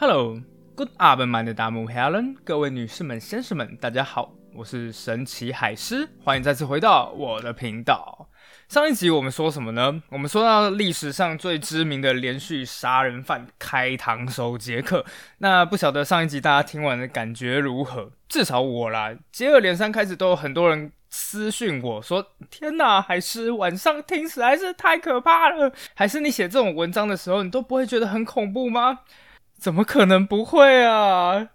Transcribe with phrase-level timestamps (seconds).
[0.00, 8.30] Hello，Good afternoon，的大木 Helen，各位女士们、先生们，大家好，我是神奇海狮，欢迎再次回到我的频道。
[8.70, 10.02] 上一集我们说什么呢？
[10.08, 15.04] 我们说到历史上最知名的连续杀人犯开膛手杰克。
[15.36, 18.10] 那不晓得上一集大家听完的感觉如何？
[18.26, 29.00] 至少我啦，接二连三开始都有很多人私讯我说：“天哪，海狮晚上听实在是太可怕了。”还是你写这种文章的时候，你都不会觉得很恐怖吗？
[29.60, 31.48] 怎么可能不会啊？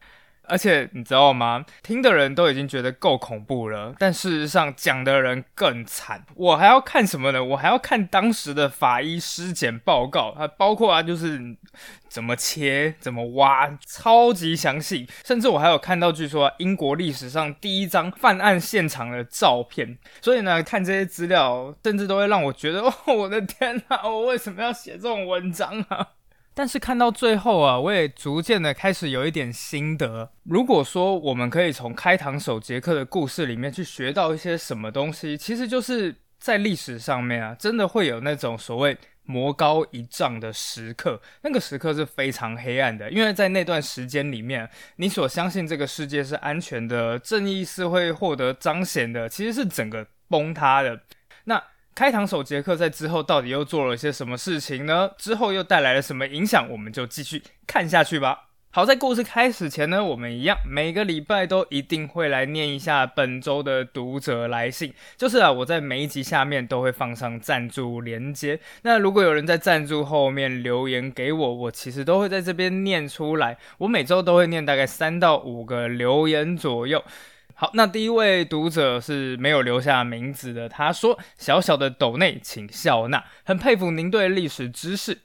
[0.48, 1.66] 而且你知道吗？
[1.82, 6.24] 听的人都已经觉得够恐怖了，但事实上讲的人更惨。
[6.36, 7.44] 我还要看什么呢？
[7.44, 11.58] 我还要看当时的法医尸检报告，它包括啊，就是
[12.08, 15.10] 怎么切、怎么挖，超级详细。
[15.26, 19.98] 甚至我还有看到，据说英国历史上第一张犯案现场的照片。
[20.22, 26.10] 所以呢，看这些资料，甚至都会让我觉得，哦，我的天哪，我为什么要写这种文章啊？
[26.56, 30.32] 但是看到最后啊，我也逐渐的开始有一点心得。
[30.46, 41.22] 如果说我们可以从开膛手杰克的故事里面去学到一些什么东西，其实就是在历史上面啊，真的会有那种所谓魔高一丈的时刻。
[41.42, 51.02] 那个时刻是非常黑暗的，因为在那段时间里面，你所相信这个世界是安全的，正义是会获得彰显的，其实是整个崩塌的。
[51.96, 55.12] 开膛手杰克在之后到底又做了些什么事情呢？
[55.18, 56.70] 之后又带来了什么影响？
[56.70, 58.50] 我们就继续看下去吧。
[58.72, 64.94] 好，在故事开始前呢，我们一样每个礼拜都一定会来念一下本周的读者来信。
[65.16, 68.60] 就是啊，我在每一集下面都会放上赞助连接。
[68.82, 73.58] 那如果有人在赞助后面留言给我，我其实都会在这边念出来。
[73.78, 77.02] 我每周都会念大概三到五个留言左右。
[77.58, 80.68] 好，那第一位读者是没有留下名字的。
[80.68, 83.24] 他说：“小小的斗内，请笑纳。
[83.46, 85.22] 很佩服您对历史知识。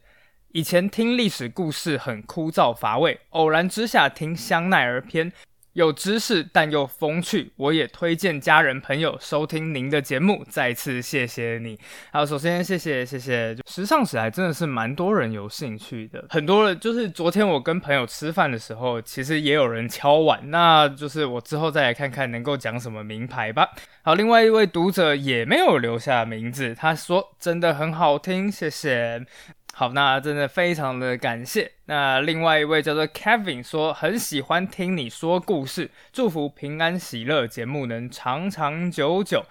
[0.53, 5.33] 以前听历史故事很枯燥乏味，偶然之下听香奈儿篇。”
[5.75, 10.45] 有知识但又风趣，我也推荐家人朋友收听您的节目。
[10.49, 11.79] 再次谢谢你。
[12.13, 13.57] 好，首先谢谢谢谢。
[13.69, 20.41] 时尚史还真的是蛮多人有兴趣的，很多人就是昨天我跟朋友吃饭的时候，其实也有人敲碗。
[20.51, 23.69] 那就是我之后再来看看能够讲什么名牌吧。
[24.03, 29.25] 好，另外一位读者也没有留下名字，他说真的很好听，谢谢。
[29.81, 31.73] 好，那真的非常的感谢。
[31.87, 39.47] 那另外一位叫做 Kevin 说，很喜欢听你说故事，祝福平安喜乐，节目能长长久久。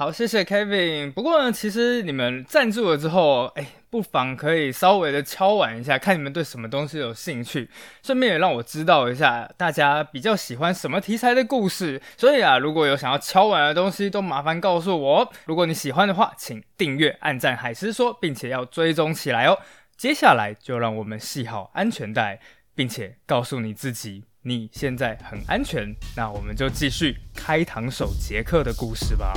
[0.00, 1.12] 好，谢谢 Kevin。
[1.12, 7.68] 不过呢，其实你们赞助了之后，哎，不妨可以稍微的敲碗一下，看你们对什么东西有兴趣，
[8.02, 12.00] 顺便也让我知道一下大家比较喜欢什么题材的故事。
[12.16, 15.30] 所以啊，如果有想要敲碗的东西，都麻烦告诉我。
[15.44, 19.58] 如果你喜欢的话，请订阅、按赞海狮说，并且要追踪起来哦。
[19.98, 22.40] 接下来就让我们系好安全带，
[22.74, 25.94] 并且告诉你自己，你现在很安全。
[26.16, 29.34] 那我们就继续开膛手杰克的故事吧。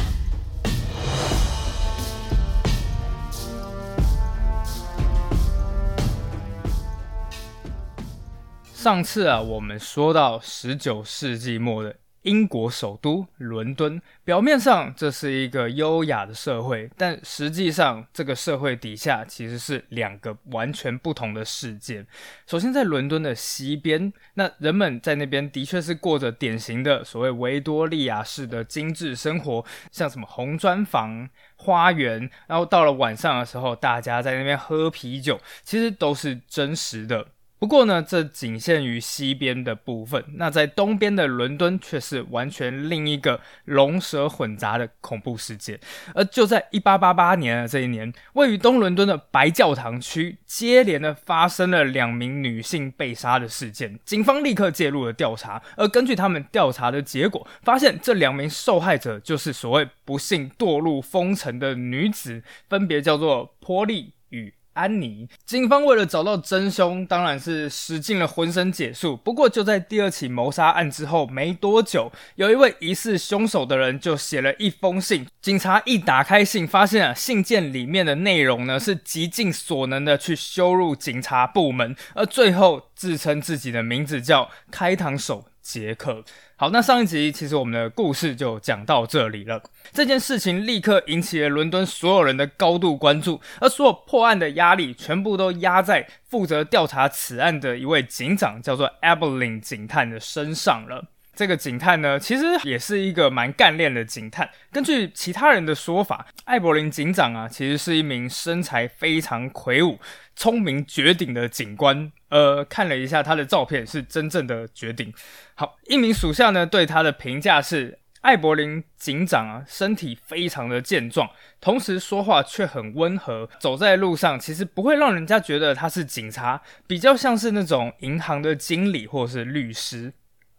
[8.83, 22.05] 上次啊，我们说到十九世纪末的英国首都伦敦，表面上这是一个优雅的社会，但实际上这个社会底下其实是两个完全不同的世界。
[22.45, 29.63] 首先，在伦敦的西边，那人们在那边的确是过着典型的所谓维多利亚式的精致生活，
[29.93, 37.27] 像什么红砖房、花园，然后到了晚上的时候，大家在那边喝啤酒，其实都是真实的。
[37.63, 40.21] 不过呢，这仅限于西边的部分。
[40.33, 45.79] 那在东边的伦敦却是完全另一个龙蛇混杂的恐怖世界。
[46.13, 53.97] 而就在一八八八年的这一年，位于东伦敦的白教堂区接连的发生了两名女性被杀的事件。
[54.03, 64.53] 警方立刻介入了调查，而根据他们调查的结果，发现这两名受害者就是所谓不幸堕入风尘的女子，分别叫做波利与。
[64.73, 69.15] 安妮，警方为了找到真凶，当然是使尽了浑身解数。
[69.17, 75.27] 不过就在第二起谋杀案之后没多久，有一位疑似凶手的人就写了一封信。
[75.41, 85.45] 警察一打开信，发现啊，信件里面的内容呢是极尽所能的去羞辱警察部门，而最后自称自己的名字叫开膛手。
[85.63, 86.23] 杰克，
[86.57, 89.63] 好，那上一集其实我们的故事就讲到这里了。
[89.93, 101.05] 这件事情立刻引起了伦敦所有人的高度关注，而所有破案的压力全部都压在负责调查此案的一位警长，叫做 Abelin 警探的身上了。
[101.35, 104.49] 这个警探呢，其实也是一个蛮干练的警探。
[104.71, 109.99] 根据其他人的说法，艾伯林警长啊，其实是一名身材非常魁梧、
[110.35, 112.11] 聪明绝顶的警官。
[112.29, 115.11] 呃，看了一下他的照片，是真正的绝顶。
[115.55, 130.13] 好，一名属下呢对他的评价是：艾伯林警长啊，身体非常的健壮，同时说话却很温和，走在路上其实不会让人家觉得他是警察，比较像是那种银行的经理或是律师。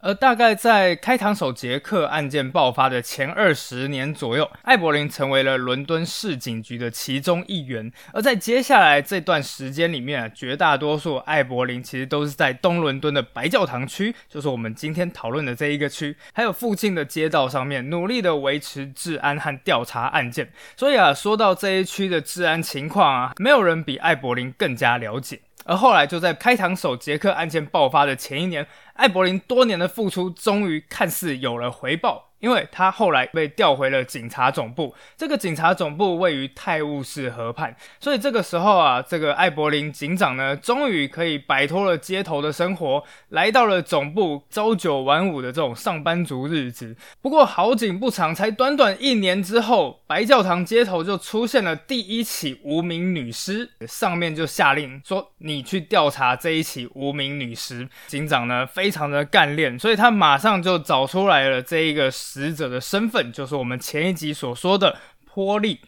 [0.05, 7.91] 而大概在开膛手杰克案件爆发的前二十年左右，艾伯林成为了伦敦市警局的其中一员。
[8.13, 20.51] 而在接下来这段时间里面啊，绝大多数艾伯林其实都是在东伦敦的白教堂区，就是我们今天讨论的这一个区，还有附近的街道上面，努力的维持治安和调查案件。
[20.77, 25.39] 所以啊，说到这一区的治安情况啊，没有人比艾伯林更加了解。
[25.65, 28.65] 而后来就在开膛手杰克案件爆发的前一年。
[28.93, 32.29] 艾柏林多年的付出，终于看似有了回报。
[32.39, 46.95] 因为他后来被调回了警察总部，这个警察总部位于泰晤士河畔，所以这个时候啊，这个艾伯林警长呢，终于可以摆脱了街头的生活，来到了总部朝九晚五的这种上班族日子。
[47.21, 57.87] 不过好景不长，才短短一年之后，白教堂街头就出现了第一起无名女尸，上面就下令说你去调查这一起无名女尸。
[58.07, 62.11] 警长呢，非常的干练，所以他马上就找出来了这一个。
[62.35, 64.97] 死者的身份就是我们前一集所说的
[65.33, 65.79] 波利，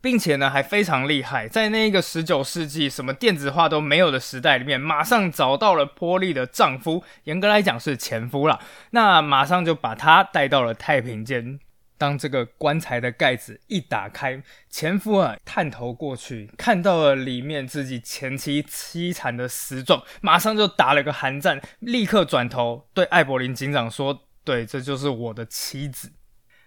[0.00, 8.60] 并且呢还非常厉害，在那个十九世纪什么电子化都没有的时代里面，马上找到了波利的丈夫，严格来讲是前夫了。
[8.90, 11.58] 那马上就把他带到了太平间。
[11.98, 24.22] 当这个棺材的盖子一打开，前夫啊探头过去，看到了里面自己前妻凄惨的死状，马上就打了个寒战，立刻转头对艾伯林警长说。
[24.46, 26.10] 对，这就是我的妻子。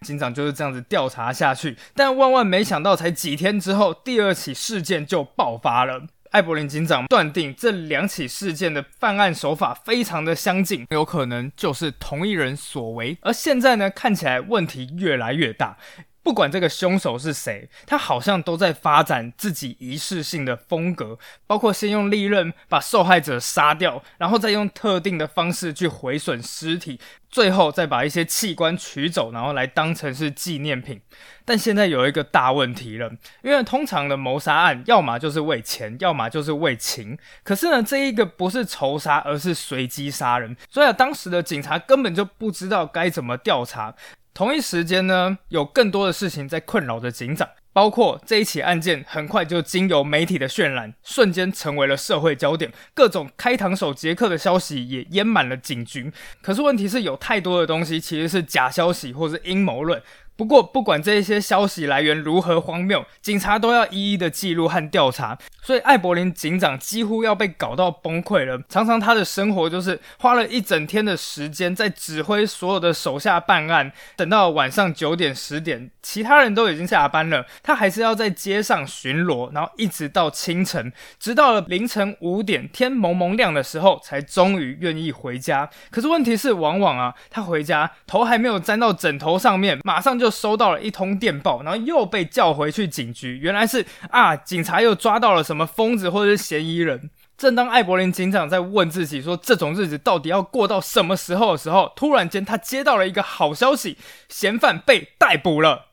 [0.02, 6.04] 警长就是这样子调查下去，但万万没想到，才几天之后，第二起事件就爆发了。
[6.32, 13.18] 艾柏林警长断定这两起事件的犯案手法非常的相近，有可能就是同一人所为。
[13.22, 15.78] 而现在呢，看起来问题越来越大。
[16.22, 21.18] 不管这个凶手是谁，他好像都在发展自己仪式性的风格，
[21.48, 27.00] 包括先用利刃把受害者杀掉，然后再用特定的方式去毁损尸体，
[27.30, 31.02] 最后再把一些器官取走，然后来当成是纪念品。
[31.46, 33.10] 但现在有一个大问题了，
[33.42, 37.18] 因为通常的谋杀案，要么就是为钱，要么就是为情。
[37.44, 43.96] 可是呢，这一个不是仇杀，而是随机杀人，所以啊当时的警察根本就不知道该怎么调查。
[44.34, 56.12] 同一时间呢，有更多的事情在困扰着警长，包括这一起案件很快就经由媒体的渲染，瞬间成为了社会焦点，各种开膛手杰克的消息也淹满了警局。
[56.42, 60.02] 可是问题是有太多的东西其实是假消息或是阴谋论。
[60.40, 65.38] 不过，不管这些消息来源如何荒谬，警察都要一一的记录和调查。
[65.62, 68.58] 所以，艾柏林警长几乎要被搞到崩溃了。
[68.70, 85.70] 常常他的生活就是花了一整天的时间在指挥所有的手下办案，等到晚上九点十点，其他人都已经下班了，他还是要在街上巡逻，然后一直到清晨，直到了凌晨五点，天蒙蒙亮的时候，才终于愿意回家。
[85.92, 90.29] 可是问题是，往往啊，他回家头还没有沾到枕头上面，马上就。
[90.30, 93.38] 收到了一通电报，然后又被叫回去警局。
[93.38, 97.10] 原来是啊，警察又抓到了什么疯子或者是嫌疑人。
[97.38, 105.89] 正当艾伯林警长在问自己说这种日子到底要过到什么时候的时候，突然间他接到了一个好消息：嫌犯被逮捕了。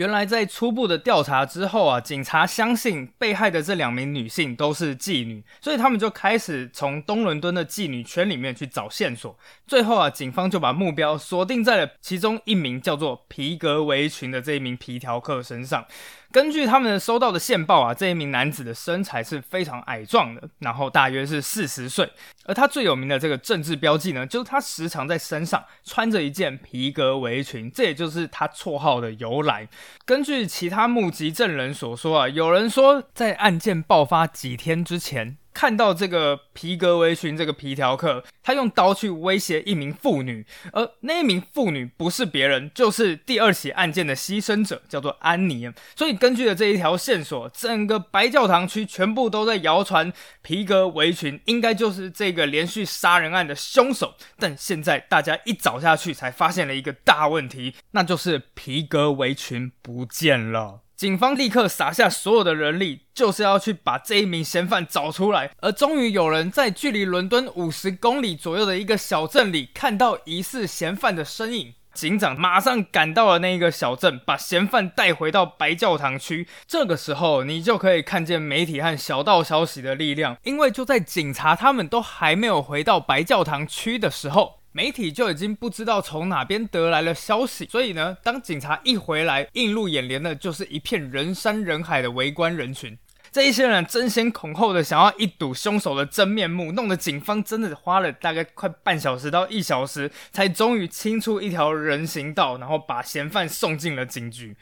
[0.00, 9.38] 原来在初步的调查之后啊，警察相信被害的这两名女性都是妓女，所以他们就开始从东伦敦的妓女圈里面去找线索。
[9.66, 15.84] 最后啊，警方就把目标锁定在了其中一名叫做皮革围裙的这一名皮条客身上。
[16.32, 22.08] 根据他们收到的线报啊，这一名男子的身材是非常矮壮的，然后大约是四十岁，
[22.44, 29.68] 而他最有名的这个政治标记呢，就是他时常在身上穿着一件皮革围裙，这也就是他绰号的由来。
[30.04, 35.36] 根据其他目击证人所说啊，有人说在案件爆发几天之前。
[35.52, 45.70] 看到这个皮革围裙，这个皮条客，他用刀去威胁一名妇女，而那一名妇女不是别人，就是第二起案件的牺牲者，叫做安妮。
[45.96, 54.14] 所以根据了这一条线索，整个白教堂区全部都在谣传皮革围裙应该就是这个连续杀人案的凶手。
[54.38, 60.80] 但现在大家一找下去，才发现了一个大问题，那就是皮革围裙不见了。
[61.00, 65.50] 警方立刻撒下所有的人力，就是要去把这一名嫌犯找出来。
[65.62, 71.72] 而终于有人在距离伦敦五十公里左右的一个小镇里看到疑似嫌犯的身影。
[71.94, 76.46] 警长马上赶到了那一个小镇，把嫌犯带回到白教堂区。
[76.66, 87.66] 这个时候，你就可以看见媒体和小道消息的力量，因为就在警察他们都还没有回到白教堂区的时候，媒体就已经不知道从哪边得来了消息。
[87.70, 92.96] 所以呢，当警察一回来，映入眼帘的就是一片人山人海的围观人群。
[93.32, 104.56] 这一些人争先恐后的想要一睹凶手的真面目，弄得警方真的花了大概快半小时到一小时，才终于清出一条人行道，然后把嫌犯送进了警局。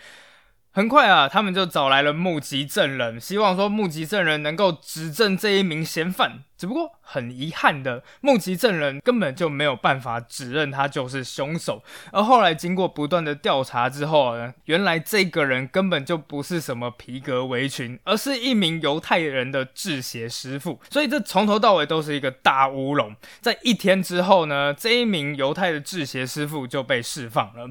[0.78, 6.44] 很快啊，他们就找来了目击证人，希望说目击证人能够指证这一名嫌犯。
[6.56, 11.82] 只不过很遗憾的，目击证人根本就没有办法指认他就是凶手。
[12.12, 20.80] 而后来经过不断的调查之后呢，原来这个人根本就不是什么皮革围裙，而是一名犹太人的制鞋师傅。
[20.90, 23.12] 所以这从头到尾都是一个大乌龙。
[23.40, 27.68] 在一天之后呢，这一名犹太的制鞋师傅就被释放了。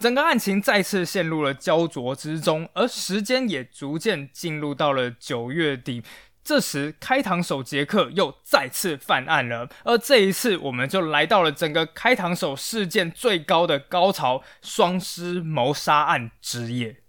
[0.00, 6.02] 整个案情再次陷入了焦灼之中，而时间也逐渐进入到了九月底。
[6.42, 16.99] 这时，开膛手杰克又再次犯案了，而这一次，我们就来到了整个开膛手事件最高的高潮——双尸谋杀案之夜。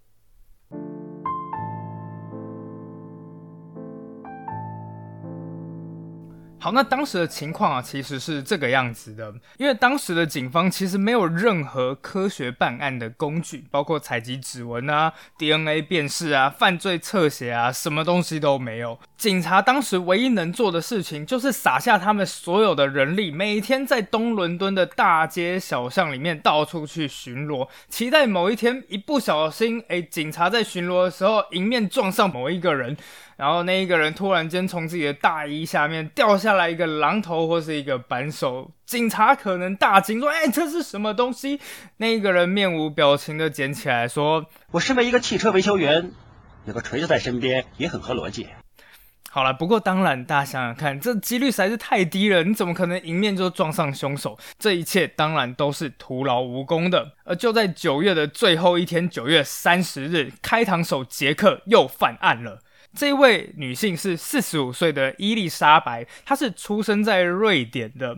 [6.63, 9.33] 好，那当时的情况啊，其实是这个样子的。
[9.57, 18.99] 因为当时的警方其实没有任何科学办案的工具，包括采集指纹啊、DNA 辨识啊、犯罪侧写啊，什么东西都没有。
[19.17, 32.95] 警察当时唯一能做的事情，就是撒下他们所有的人力，每天在东伦敦的大街小巷里面到处去巡逻，期待某一天一不小心，哎，警察在巡逻的时候迎面撞上某一个人。
[33.41, 41.59] 然后那一个人突然间从自己的大衣下面掉下来一个榔头或是一个扳手，警察可能大惊说：“哎，这是什么东西？”
[41.97, 46.11] 那一个人面无表情的捡起来说：“我身为一个汽车维修员，
[46.65, 48.45] 有个锤子在身边也很合逻辑。”
[49.31, 54.37] 好了，不过当然，大家想想看，这几率实在是太低了，你怎么可能迎面就撞上凶手？
[54.59, 57.13] 这一切当然都是徒劳无功的。
[57.23, 62.59] 而就在九月的最后一天，九月三十日，开膛手杰克又犯案了。
[62.93, 68.15] 这位女性是四十五岁的伊丽莎白，她是出生在瑞典的。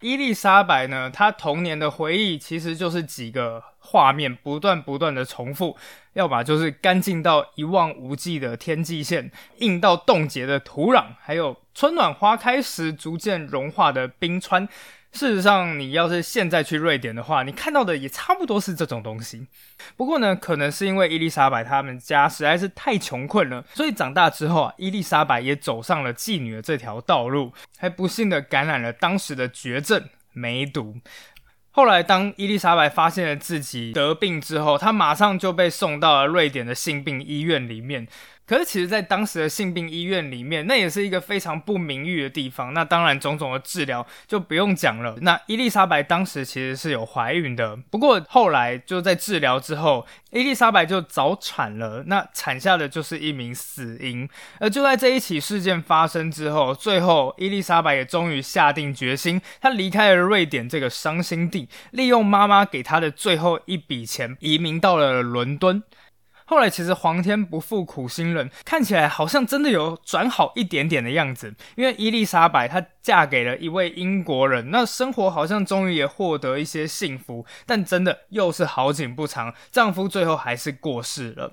[0.00, 5.76] 伊丽莎白呢，她童年的回忆其实就是几个画面不断不断的重复，
[6.14, 14.66] 要么就是干净到一望无际的天际线，硬到冻结的土壤，还有春暖花开时逐渐融化的冰川。
[15.12, 19.46] 事实上，你要是现在去瑞典的话，你看到的也差不多是这种东西。
[19.96, 30.96] 不过呢，可能是因为伊丽莎白他们家实在是太穷困了，所以长大之后啊，伊丽莎白也走上了妓女的这条道路，还不幸的感染了当时的绝症梅毒。
[31.72, 38.06] 后来，当伊丽莎白发现了自己得病之后，她马上就被送到了瑞典的性病医院里面。
[38.50, 42.74] 可是，其实，在当时的性病医院里面，那也是一个非常不名誉的地方。
[42.74, 45.16] 那当然，种种的治疗就不用讲了。
[45.20, 52.02] 那伊丽莎白当时其实是有怀孕的，不过后来就在治疗之后，伊丽莎白就早产了。
[52.08, 54.28] 那产下的就是一名死婴。
[54.58, 65.80] 而就在这一起事件发生之后，最后伊丽莎白也终于下定决心，她离开了瑞典这个伤心地，利用妈妈给她的最后一笔钱，移民到了伦敦。
[66.50, 71.54] 后来其实皇天不负苦心人，看起来好像真的有转好一点点的样子。
[71.76, 77.46] 因为伊丽莎白她嫁给了一位英国人，那生活好像终于也获得一些幸福。
[77.66, 81.52] 但真的又是好景不长，丈夫最后还是过世了。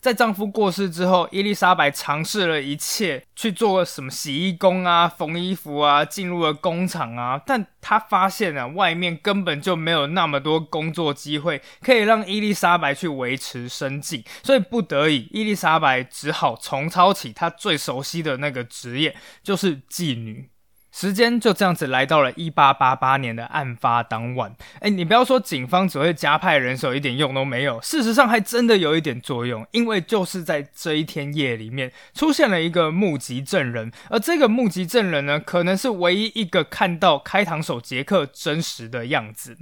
[0.00, 20.49] 在丈夫过世之后，伊丽莎白尝试了一切，去做什么洗衣工啊、缝衣服啊，进入了工厂啊，但她发现啊，外面根本就没有那么多工作机会可以让伊丽莎白去维持生计，所以不得已，伊丽莎白只好重操起她最熟悉的那个职业，就是妓女。
[20.92, 24.54] 时间就这样子来到了一八八八年的案发当晚。
[24.80, 27.80] 哎，你不要说警方只会加派人手，一点用都没有。
[27.80, 39.56] 事实上，还真的有一点作用，因为就是在这一天夜里面，出现了一个目击证人，而这个目击证人呢，可能是唯一一个看到开膛手杰克真实的样子。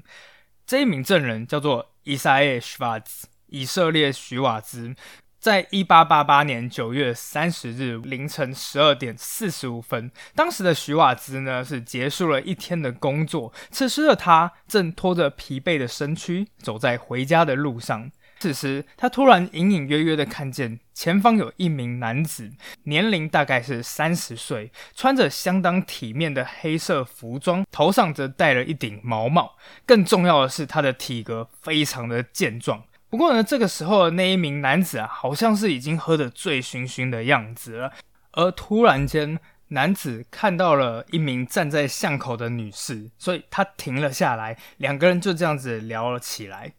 [0.66, 4.94] 这一名证人叫做伊莎耶·许瓦兹，以色列许瓦兹。
[5.38, 18.10] 在一八八八年九月三十日凌晨十二点四十五分，当时的徐瓦兹呢是结束了一天的工作，此时的他正拖着疲惫的身躯走在回家的路上。
[18.40, 22.52] 此时，他突然隐隐约约的看见前方有一名男子，
[22.84, 29.56] 年龄大概是三十岁，穿着相当体面的黑色服装，头上则戴了一顶毛帽。
[29.84, 32.84] 更重要的是，他的体格非常的健壮。
[33.10, 37.92] 不过呢，这个时候的那一名男子啊，好像是已经喝得醉醺醺的样子了。
[38.32, 39.38] 而突然间，
[39.68, 46.74] 男子看到了一名站在巷口的女士，所以他停了下来，两个人就这样子聊了起来。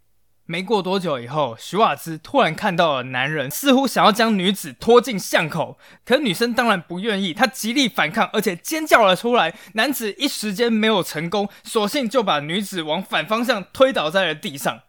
[0.46, 9.56] 没过多久以后，徐瓦兹突然看到了男人似乎想要将女子拖进巷口，可女生当然不愿意，她极力反抗，而且尖叫了出来。
[9.74, 14.82] 男子一时间没有成功，索性就把女子往反方向推倒在了地上。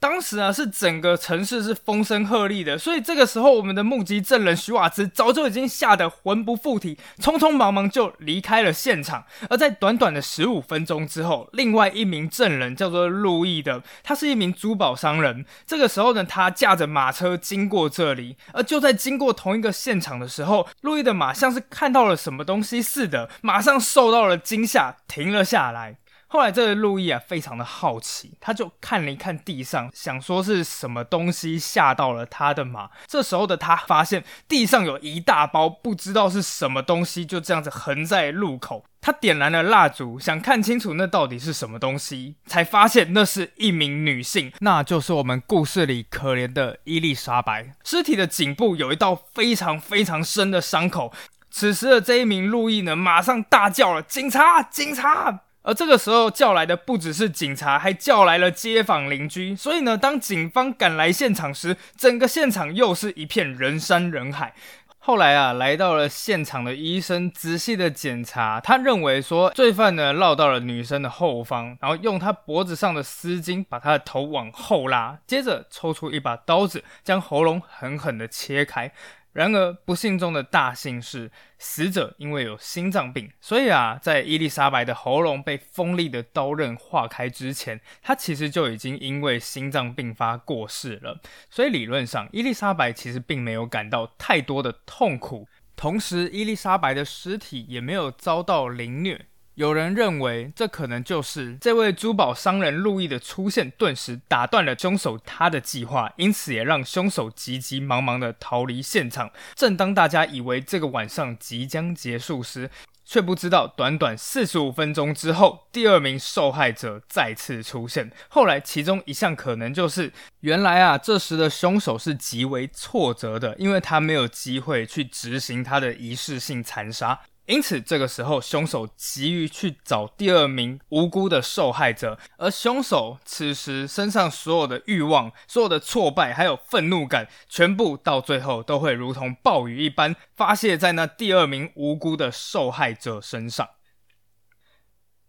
[0.00, 9.24] 当时啊，是整个城市是风声鹤唳的，所以这个时候，我们的目击证人徐瓦兹早就已经吓得魂不附体，匆匆忙忙就离开了现场。
[9.50, 15.44] 而在短短的十五分钟之后，另外一名证人叫做路易的，他是一名珠宝商人。
[15.66, 25.98] 这个时候呢，他驾着马车经过这里，而就在经过同一个现场的时候，路易的马像是看到了什么东西似的，马上受到了惊吓，停了下来。
[26.32, 32.88] 后来，这个路易啊，非常的好奇，他就看了一看地上，想说是什么东西吓到了他的马。
[33.08, 38.84] 这时候的他发现地上有一大包不知道是什么东西，就这样子横在路口。
[39.00, 47.74] 他点燃了蜡烛，想看清楚那到底是什么东西，才发现那是一名女性，那就是我们故事里可怜的伊丽莎白。
[47.82, 51.12] 尸体的颈部有一道非常非常深的伤口。
[51.50, 54.62] 此时的这一名路易呢，马上大叫了：“警察！
[54.62, 59.54] 警察！”而这个时候叫来的不只是警察，还叫来了街坊邻居。
[59.54, 64.54] 所以呢，当警方赶来现场时，整个现场又是一片人山人海。
[65.02, 78.92] 后来啊，来到了现场的医生仔细的检查，他认为说罪犯呢绕到了女生的后方，然后用他脖子上的丝巾把她的头往后拉，接着抽出一把刀子，将喉咙狠狠的切开。
[79.32, 91.20] 然而，不幸中的大幸是，死者因为有心脏病，所以啊，在伊丽莎白的喉咙被锋利的刀刃划开之前，她其实就已经因为心脏病发过世了。
[91.48, 99.26] 所以理论上，伊丽莎白其实并没有感到太多的痛苦，同时，伊丽莎白的尸体也没有遭到凌虐。
[99.54, 109.30] 有人认为，这可能就是这位珠宝商人路易的出现，顿时打断了凶手他的计划，因此也让凶手急急忙忙的逃离现场。
[109.54, 112.70] 正当大家以为这个晚上即将结束时，
[113.04, 118.10] 却不知道短短四十五分钟之后，第二名受害者再次出现。
[118.28, 127.20] 后来，其中一项可能就是，原来啊，这时的凶手是极为挫折的，因为他没有机会去执行他的仪式性残杀。
[127.50, 143.68] 因此，这个时候凶手急于去找第二名无辜的受害者，而凶手此时身上所有的欲望、所有的挫败还有愤怒感，全部到最后都会如同暴雨一般发泄在那第二名无辜的受害者身上。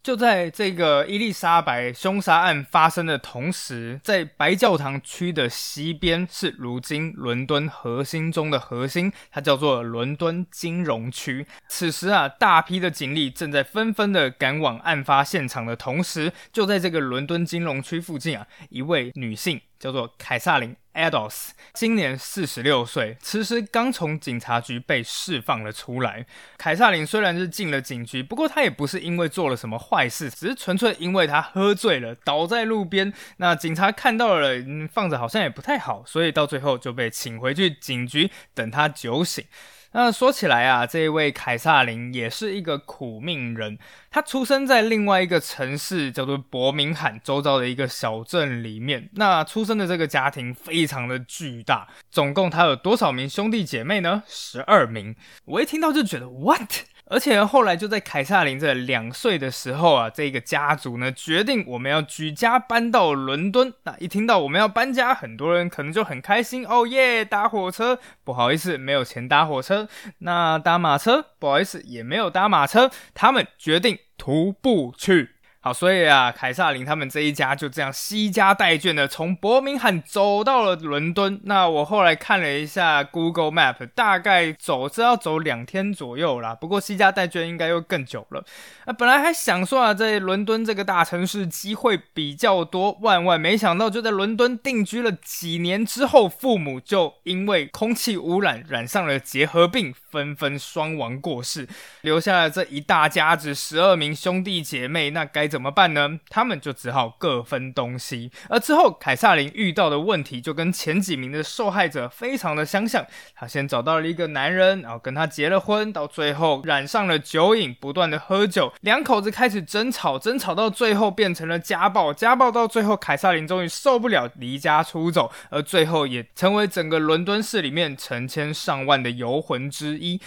[0.03, 11.45] 就在这个伊丽莎白凶杀案发生的同时，在白教堂区的西边是如今伦敦核心中的核心，它叫做伦敦金融区。
[11.67, 19.61] 此时啊，大批的警力正在纷纷的赶往案发现场的同时，就在这个伦敦金融区附近啊，一位女性。
[19.81, 26.25] 叫做凯撒琳 ·Ados，今年四十六岁，此时刚从警察局被释放了出来。
[26.57, 33.13] 凯撒琳虽然是进了警局，不过他也不是因为做了什么坏事，只是纯粹因为他喝醉了倒在路边。
[33.37, 34.55] 那警察看到了，
[34.91, 39.45] 放着好像也不太好，所以到最后就被请回去警局等他酒醒。
[39.93, 43.77] 那说起来啊，这一位凯撒琳也是一个苦命人。
[44.09, 49.09] 他出生在另外一个城市，叫做伯明翰周遭的一个小镇里面。
[49.13, 54.23] 那出生的这个家庭非常的巨大，总共他有多少名兄弟姐妹呢？
[54.27, 55.15] 十二名。
[55.45, 56.71] 我一听到就觉得 what？
[57.11, 63.73] 而且后来就在凯撒琳这两岁的时候啊，这个家族呢决定我们要举家搬到伦敦。
[63.83, 67.25] 那一听到我们要搬家，很多人可能就很开心哦耶！
[67.25, 69.89] 搭火车，不好意思，没有钱搭火车。
[70.19, 72.89] 那搭马车，不好意思，也没有搭马车。
[73.13, 75.31] 他们决定徒步去。
[75.63, 81.39] 好，所以啊，凯撒琳他们这一家就这样惜家带眷的从伯明翰走到了伦敦。
[81.43, 86.55] 那我后来看了一下 Google Map，大概走是要走两天左右啦。
[86.55, 88.43] 不过惜家带眷应该又更久了。
[88.85, 101.67] 啊，本来还想说啊，在伦敦这个大城市机会比较多，万万没想到就在伦敦定居了几年之后，父母就因为空气污染染上了结核病，纷纷双亡过世，
[102.01, 105.11] 留下了这一大家子十二名兄弟姐妹。
[105.11, 105.50] 那该。
[105.51, 106.19] 怎么办呢？
[106.29, 108.31] 他们就只好各分东西。
[108.49, 113.05] 而之后，凯撒琳遇到的问题就跟前几名的受害者非常的相像。
[113.35, 130.21] 他先找到了一个男人，然后跟他结了婚，到最后染上了酒瘾，不断的喝酒，两口子开始争吵，争吵到最后变成了家暴，家暴到最后，凯撒琳终于受不了，离家出走，而最后也成为整个伦敦市里面成千上万的游魂之一。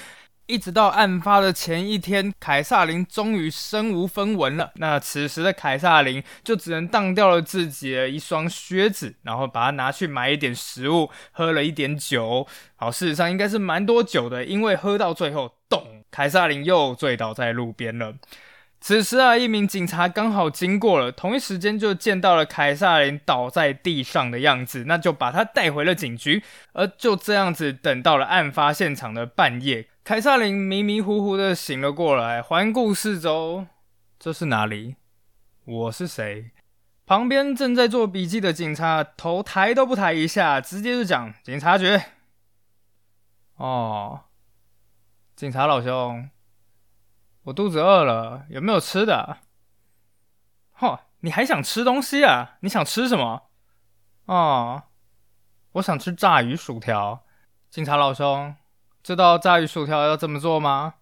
[0.47, 4.73] 一直到案发的前一天，凯撒琳终于身无分文了。
[4.77, 12.47] 那此时的凯撒琳就只能当掉了自己的一双靴子，然后把它拿去买一点食物，喝了一点酒。
[12.77, 18.15] 好，事实上应该是蛮多酒的，因为喝到最后，咚，凯撒琳又醉倒在路边了。
[18.83, 26.43] 此时啊，一名警察刚好经过了，同一时间就见到了凯撒琳倒在地上的样子，那就把他带回了警局。
[26.75, 29.87] 而就这样子，等到了案发现场的半夜。
[30.05, 33.67] 凯撒琳迷迷糊糊的醒了过来，环顾四周，
[34.19, 34.97] 这是哪里？
[35.65, 36.51] 我是谁？
[37.07, 41.99] 旁边正在做笔记的警察头抬都不抬一下，直接就讲：“警察局。”
[43.57, 44.25] 哦，
[45.35, 46.29] 警察老兄，
[47.45, 49.39] 我肚子饿了，有没有吃的？
[50.79, 52.59] 嚯，你还想吃东西啊？
[52.61, 53.45] 你想吃什么？
[54.27, 54.83] 哦，
[55.73, 57.25] 我想吃炸鱼薯条。
[57.71, 58.55] 警察老兄。
[59.05, 60.95] 知道炸鱼薯条要怎么做吗？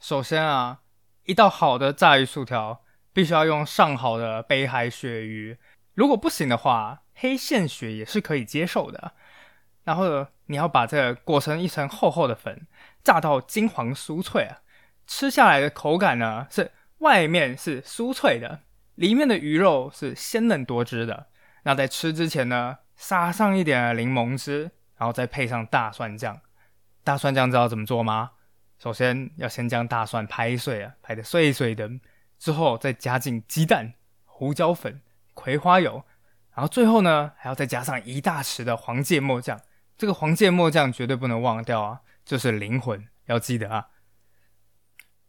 [0.00, 0.80] 首先啊，
[1.22, 5.56] 一道好的炸鱼薯条必须要用上好的北海鳕鱼，
[5.94, 9.12] 如果不行的话，黑线鳕也是可以接受的。
[9.84, 12.66] 然后你要把这个裹成一层厚厚的粉，
[13.04, 14.58] 炸到金黄酥脆啊，
[15.06, 18.62] 吃下来的口感呢是外面是酥脆的，
[18.96, 21.28] 里面的鱼肉是鲜嫩多汁的。
[21.62, 26.40] 那在吃之前呢，撒上一点柠檬汁，然后再配上大蒜酱。
[27.08, 28.32] 大蒜酱知道怎么做吗？
[28.78, 31.88] 首先要先将大蒜拍碎啊，拍得碎碎的，
[32.38, 33.94] 之后再加进鸡蛋、
[34.26, 35.00] 胡椒粉、
[35.32, 36.04] 葵花油，
[36.54, 39.58] 然后最后呢还要再加上一大匙的黄芥末酱。
[39.96, 43.86] 这个黄芥末酱绝对不能忘掉啊，就是灵魂，要记得啊。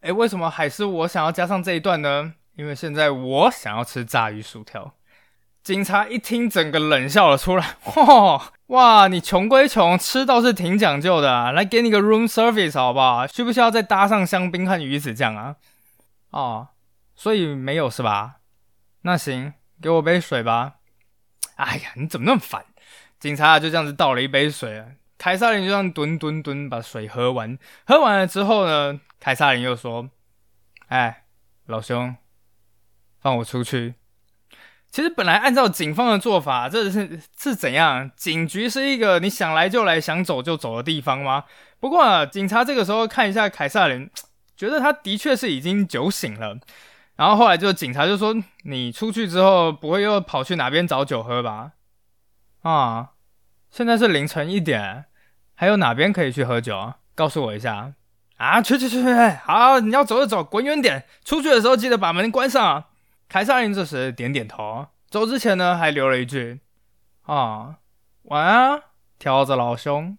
[0.02, 2.34] 哎，为什么还是我想要加上这一段呢？
[2.58, 4.96] 因为现在我想要吃炸鱼薯条。
[5.63, 7.78] 警察一听，整个冷笑了出来。
[7.86, 11.52] 嚯 哇，你穷归穷，吃倒是挺讲究的。
[11.54, 13.26] 来，给你个 room service 好不好？
[13.26, 15.56] 需不需要再搭上香槟和鱼子酱啊？
[16.30, 16.68] 哦，
[17.16, 18.36] 所以没有是吧？
[19.02, 20.76] 那行，给我杯水吧。
[21.56, 22.64] 哎呀，你怎么那么烦？
[23.20, 24.86] 警察就这样子倒了一杯水，
[25.18, 27.58] 凯撒琳就这样蹲蹲蹲把水喝完。
[27.88, 30.12] 喝完了之后呢，凯撒琳又说
[30.90, 31.24] ：“哎，
[31.66, 32.16] 老兄，
[33.20, 33.96] 放我出去。”
[34.91, 38.10] 其实本来按照警方的做法，这是是怎样？
[38.15, 41.43] 警局是一个你想来就来、想走就走的地方吗？
[41.80, 44.10] 不过，警察这个时候看一下凯撒琳，
[44.58, 46.58] 觉得他的确是已经酒醒了。
[47.15, 51.73] 然后后来就警察就说：“你出去之后不会又跑去哪边找酒喝吧？”
[52.63, 53.10] 啊，
[53.69, 55.06] 现在是凌晨一点，
[55.54, 56.93] 还有哪边可以去喝酒？
[57.13, 57.93] 告诉我一下
[58.38, 58.62] 啊！
[58.62, 61.06] 去去去去，好，你要走就走，滚远点。
[61.23, 62.86] 出去的时候记得把门关上。
[63.30, 66.62] 凯撒琳这时点点头，走之前呢，还留了一句
[67.24, 67.78] ：“啊，
[68.24, 68.82] 晚安，
[69.20, 70.18] 条子老兄。”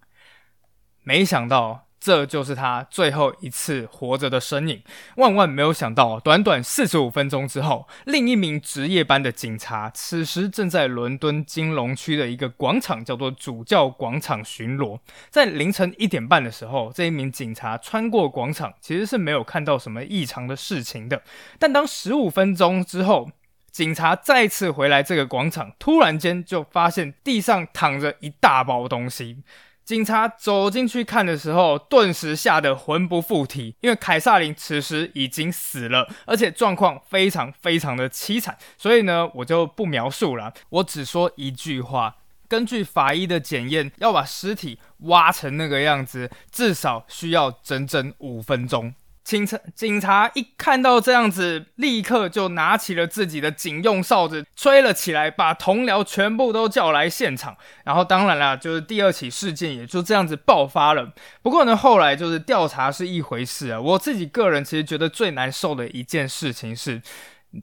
[1.02, 1.89] 没想到。
[2.00, 4.82] 这就是他最后一次活着的身影。
[5.16, 14.98] 万万没有想到，短短四十五分钟之后，另一名值夜班的警察此时正在伦敦金融区的一个广场，叫做主教广场巡逻。
[15.28, 21.22] 在凌晨一点半的时候，这一名警察穿过广场，其实是没有看到什么异常的事情的。
[21.58, 23.30] 但当十五分钟之后，
[23.70, 29.42] 警察再次回来这个广场，突然间就发现地上躺着一大包东西。
[29.90, 38.56] 警察走进去看的时候，顿时吓得魂不附体，因为凯撒琳此时已经死了，而且状况非常非常的凄惨。
[38.78, 42.14] 所以呢，我就不描述了，我只说一句话：
[42.46, 48.94] 根据法医的检验，要把尸体挖成那个样子，至少需要整整五分钟。
[49.30, 57.56] 警察警察一看到这样子，立刻就拿起了自己的警用哨子，吹了起来，把同僚全部都叫来现场。
[57.84, 61.12] 然后，当然啦，就是第二起事件也就这样子爆发了。
[61.42, 63.80] 不过呢，后来就是调查是一回事啊。
[63.80, 67.00] 我自己个人其实觉得最难受的一件事情是。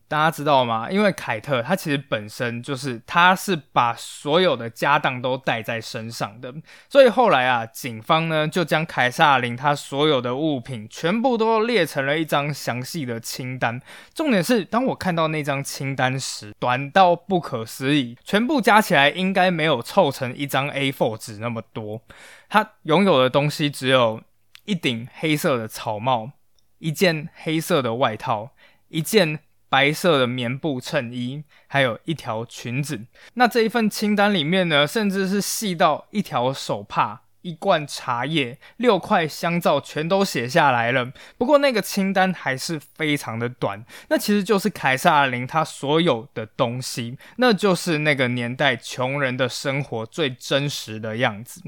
[0.10, 0.92] 大家知道吗？
[0.92, 6.54] 因为凯特他其实本身就是他是把所有的家当都带在身上的，
[6.90, 13.82] 所以后来啊，警方呢就将凯撒琳他所有的物品全部都列成了一张详细的清单。
[14.14, 22.02] 重点是，当我看到那张清单时，短到不可思议，全部加起来应该没有凑成一张 A4 纸那么多。
[22.50, 24.22] 他拥有的东西只有
[24.66, 26.32] 一顶黑色的草帽，
[26.80, 28.52] 一件黑色的外套，
[28.90, 29.40] 一件。
[29.70, 33.02] 白色的棉布衬衣，还有一条裙子。
[33.34, 37.24] 那这一份清单里面呢，甚至是细到一条手帕。
[37.48, 41.14] 一罐茶叶、六块香皂全都写下来了。
[41.38, 51.62] 不过那个清单还是非常的短，那其实就是凯撒琳他所有的东西，那就是那个年代穷人的生活最真实的样子。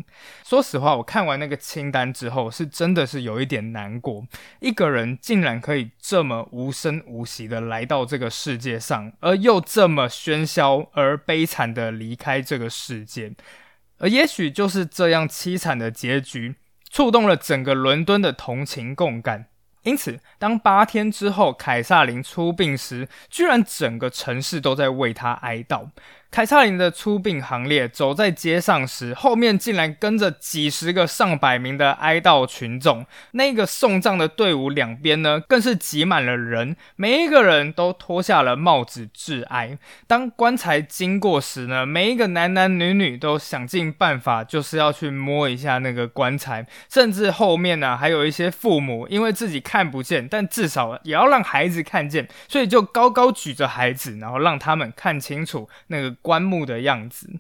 [0.44, 4.26] 说实话，我看完那个清单之后，是真的是有一点难过。
[4.60, 13.32] 一个人竟然可以这么无声无息的来到这个世界上，而又这么喧嚣而悲惨的离开这个世界。
[14.00, 16.56] 而也许就是这样凄惨的结局，
[16.90, 19.46] 触动了整个伦敦的同情共感。
[19.84, 25.90] 因此，当八天之后凯撒琳出殡时，居然整个城市都在为他哀悼。
[26.32, 33.04] 凯撒琳的出殡行列走在街上时，后面竟然跟着几十个、上百名的哀悼群众。
[33.32, 39.80] 那个送葬的队伍两边呢，更是挤满了人，每一个人都脱下了帽子致哀。
[40.06, 46.68] 当棺材经过时呢，每一个男男女女都想尽办法，就是要去摸一下那个棺材。
[46.88, 56.16] 甚至后面呢，还有一些父母，因为自己看不见，但至少也要让孩子看见，所以就高高举着孩子，然后让他们看清楚那个。
[56.22, 57.40] 棺木的样子。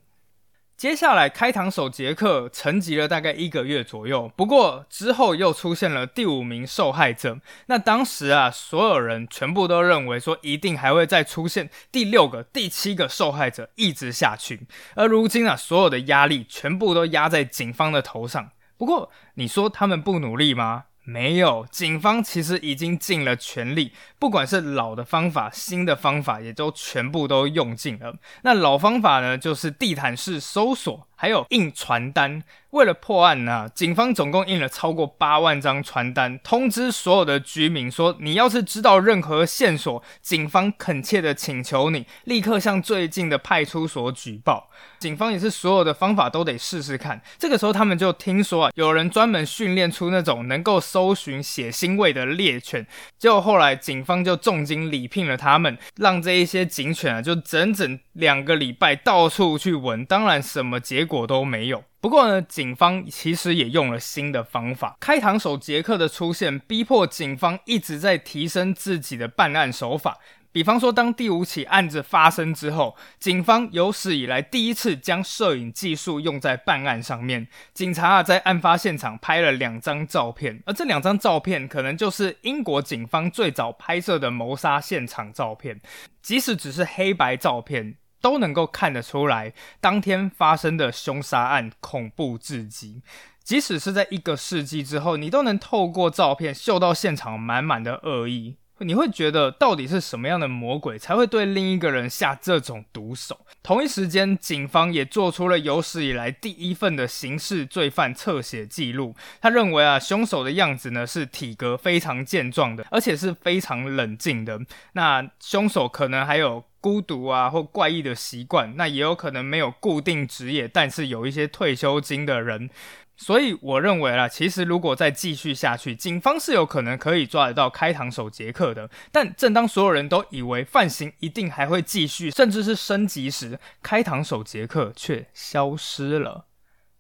[0.78, 4.32] 接下来，开膛手杰克沉寂了大概一个月左右。
[4.38, 7.42] 不过之后又出现了第五名受害者。
[7.66, 14.68] 那当时啊，所有人全部都认为说，一定还会再出现第六个、第七个受害者，一直下去。
[14.96, 18.52] 而如今啊，所有的压力全部都压在警方的头上。
[18.78, 20.86] 不过，你说他们不努力吗？
[21.12, 28.16] 没有，警方其实已经尽了全力，不管是老的方法、新的方法，也都全部都用尽了。
[28.44, 32.42] 那老方法呢，就是地毯式搜索，还有印传单。
[32.70, 44.70] 为了破案呢，警方总共印了超过八万张传单，通知所有的居民说：你要是知道任何线索，警方恳切的请求你立刻向最近的派出所举报。
[45.00, 47.20] 警方也是所有的方法都得试试看。
[47.40, 52.86] 这个时候，他们就听说啊，有人专门训练出那种能够搜寻血腥味的猎犬。
[53.18, 60.06] 结果后来，警方就重金礼聘了他们，让这一些警犬啊，就整整两个礼拜到处去闻。
[60.06, 61.84] 当然，什么结果都没有。
[62.00, 64.96] 不过呢，警方其实也用了新的方法。
[65.02, 70.20] 开膛手杰克的出现，逼迫警方一直在提升自己的办案手法。
[70.52, 77.48] 比方说，当第五起案子发生之后，警方有史以来第一次将摄影技术用在办案上面。
[77.74, 85.80] 警察啊，在案发现场拍了两张照片，而这两张照片可能就是英国警方最早拍摄的谋杀现场照片。
[86.24, 87.98] 即使只是黑白照片。
[88.22, 93.02] 都能够看得出来，当天发生的凶杀案恐怖至极。
[93.44, 98.58] 即使是在一个世纪之后，你都能透过照片嗅到现场满满的恶意。
[98.82, 103.46] 你会觉得，到底是什么样的魔鬼才会对另一个人下这种毒手？
[103.62, 109.16] 同一时间，警方也做出了有史以来第一份的刑事罪犯侧写记录。
[109.42, 114.62] 他认为啊，凶手的样子呢是体格非常健壮的，而且是非常冷静的。
[114.94, 116.64] 那凶手可能还有。
[116.82, 122.70] 孤独啊，或怪异的习惯，那也有可能没有固定职业，但是有一些退休金的人。
[123.18, 128.90] 所以我认为啦，其实如果再继续下去，警方是有可能可以抓得到开膛手杰克的。
[129.12, 136.46] 但正当所有人都以为犯行一定还会继续，甚至是升级时，开膛手杰克却消失了。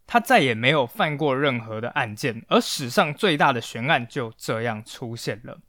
[0.05, 5.59] 他再也没有犯过任何的案件，而史上最大的悬案就这样出现了。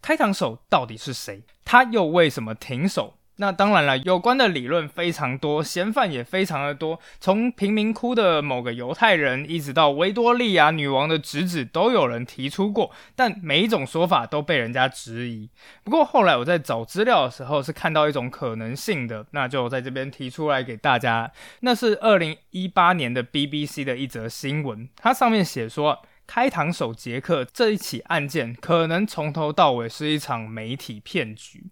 [0.00, 1.42] 开膛手到底是谁？
[1.62, 3.18] 他又为什么停手？
[3.40, 15.48] 那当然了，有关的理论非常多，嫌犯也非常的多，从贫民窟的某个犹太人，一直到维多利亚女王的侄子，都有人提出过，但每一种说法都被人家质疑。
[15.82, 21.32] 不过后来我在找资料的时候，是看到一种可能性的，那就在这边提出来给大家。
[21.60, 31.70] 那是二零一八年的 BBC 的一则新闻，它上面写说，开膛手杰克这一起案件可能从头到尾是一场媒体骗局，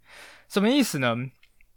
[0.48, 1.28] 什么意思呢？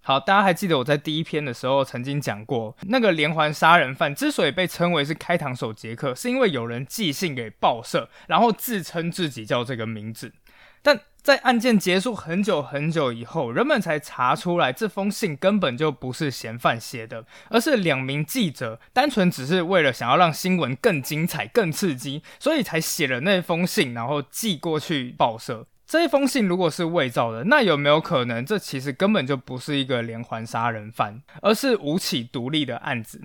[0.03, 10.33] 好，大家还记得我在第一篇的时候曾经讲过，那个连环杀人犯之所以被称为是开膛手杰克，是因为有人寄信给报社，然后自称自己叫这个名字。
[10.81, 25.67] 但在案件结束很久很久以后，人们才查出来这封信根本就不是嫌犯写的，而是两名记者单纯只是为了想要让新闻更精彩、更刺激，所以才写了那封信，然后寄过去报社。
[25.91, 33.19] 这一封信如果是伪造的，那有没有可能这其实根本就不是一个连环杀人犯，而是五起独立的案子？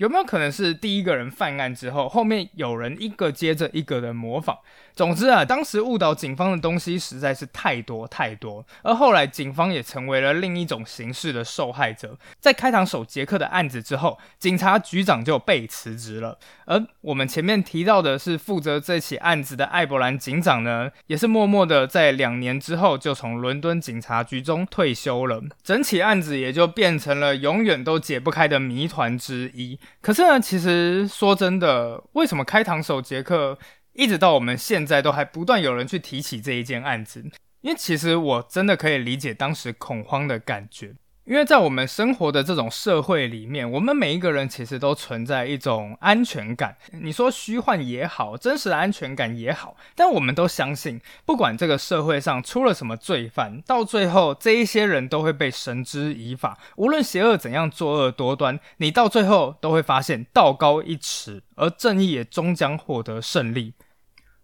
[0.00, 4.56] 有没有可能是第一个人犯案之后，后面有人一个接着一个的模仿？
[4.94, 12.16] 总之啊，当时误导警方的东西实在是太多太多，而后来警方也成为了另一种形式的受害者。
[12.38, 25.42] 在开膛手杰克的案子之后，警察局长就被辞职了，而我们前面提到的是负责这起案子的艾伯兰警长呢，也是默默的在两年之后就从伦敦警察局中退休了。
[25.62, 29.78] 整起案子也就变成了永远都解不开的谜团之一。
[30.00, 33.58] 可是呢，其实说真的，为什么开膛手杰克？
[33.92, 37.22] 一直到我们现在都还不断有人去提起这一件案子，
[37.60, 40.94] 因为其实我真的可以理解当时恐慌的感觉。
[41.30, 46.76] 因为在我们生活的这种社会里面，我们每一个人其实都存在一种安全感。
[46.90, 56.58] 你说虚幻也好，真实的安全感也好，但我们都相信，不管这个社会上出了什么罪犯，到最后这一些人都会被绳之以法。
[56.74, 63.74] 无论邪恶怎样作恶多端，你到最后都会发现道高一尺，而正义也终将获得胜利。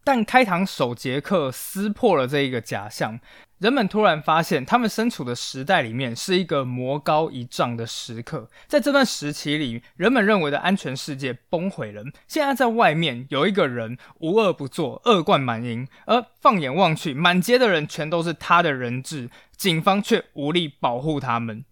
[0.04, 3.18] 但开膛手杰克撕破了这一个假象。
[3.58, 8.50] 人们突然发现，他们身处的时代里面是一个魔高一丈的时刻。
[8.66, 12.04] 在这段时期里，人们认为的安全世界崩毁了。
[12.28, 21.64] 现在在外面有一个人无恶不作，恶贯满盈，而放眼望去，满街的人全都是他的人质，警方却无力保护他们。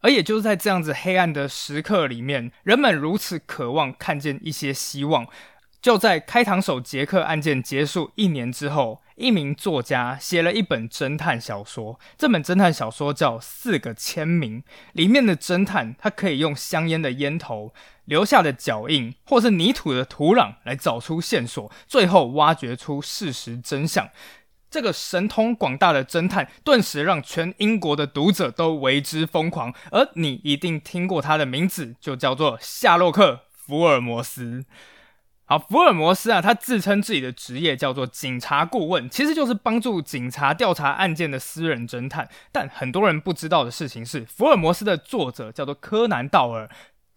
[0.00, 5.28] 而也就是在这样子黑暗的时刻里面，人们如此渴望看见一些希望。
[5.80, 11.98] 就在开膛手杰克案件结束一年之后，一名作家写了一本侦探小说。
[12.16, 14.60] 这本侦探小说叫《四个签名》，
[14.92, 17.72] 里面的侦探他可以用香烟的烟头、
[18.04, 24.08] 留下的脚印，或是泥土的土壤来找出线索，最后挖掘出事实真相。
[24.70, 29.74] 这个神通广大的侦探，顿时让全英国的读者都为之疯狂。
[29.90, 34.64] 而你一定听过他的名字，就叫做夏洛克·福尔摩斯。
[35.44, 42.28] 好，福尔摩斯啊，他自称自己的职业叫做警察顾问，其实就是帮助警察调查案件的私人侦探。
[42.50, 46.70] 但很多人不知道的事情是，福尔摩斯的作者叫做柯南道尔。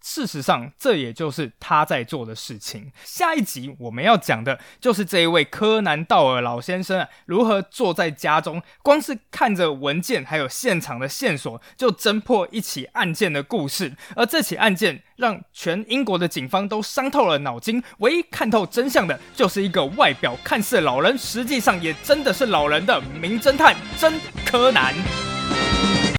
[0.06, 2.92] 事实上，这也就是他在做的事情。
[3.02, 13.96] 下一集我们要讲的就是这一位柯南道尔老先生啊，如何坐在家中，光是看着文件还有现场的线索，就侦破一起案件的故事。
[14.14, 24.14] 而这起案件让全英国的警方都伤透了脑筋，唯一看透真相的，就是一个外表看似老人，实际上也真的是老人的名侦探真
[24.46, 24.94] 柯南。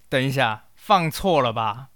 [0.09, 1.87] 等一下，放错了吧？